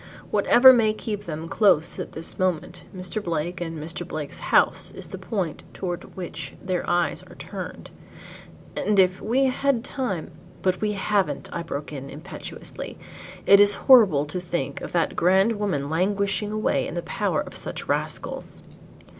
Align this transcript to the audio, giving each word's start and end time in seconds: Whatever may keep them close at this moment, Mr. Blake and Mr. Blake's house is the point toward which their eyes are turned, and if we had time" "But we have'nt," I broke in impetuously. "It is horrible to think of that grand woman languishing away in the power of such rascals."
Whatever 0.31 0.73
may 0.73 0.93
keep 0.95 1.25
them 1.25 1.47
close 1.47 1.99
at 1.99 2.13
this 2.13 2.39
moment, 2.39 2.85
Mr. 2.91 3.23
Blake 3.23 3.61
and 3.61 3.77
Mr. 3.77 4.03
Blake's 4.07 4.39
house 4.39 4.89
is 4.93 5.09
the 5.09 5.19
point 5.19 5.63
toward 5.75 6.15
which 6.17 6.55
their 6.59 6.83
eyes 6.89 7.21
are 7.21 7.35
turned, 7.35 7.91
and 8.75 8.97
if 8.97 9.21
we 9.21 9.43
had 9.43 9.83
time" 9.83 10.31
"But 10.63 10.81
we 10.81 10.93
have'nt," 10.95 11.49
I 11.53 11.61
broke 11.61 11.93
in 11.93 12.09
impetuously. 12.09 12.97
"It 13.45 13.59
is 13.59 13.75
horrible 13.85 14.25
to 14.25 14.39
think 14.39 14.81
of 14.81 14.91
that 14.93 15.15
grand 15.15 15.59
woman 15.59 15.87
languishing 15.87 16.51
away 16.51 16.87
in 16.87 16.95
the 16.95 17.03
power 17.03 17.41
of 17.41 17.55
such 17.55 17.87
rascals." 17.87 18.63